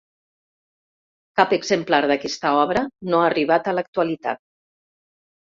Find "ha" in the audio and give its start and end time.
3.21-3.29